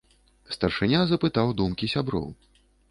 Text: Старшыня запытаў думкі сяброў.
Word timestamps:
Старшыня 0.55 1.03
запытаў 1.11 1.55
думкі 1.61 1.93
сяброў. 1.97 2.27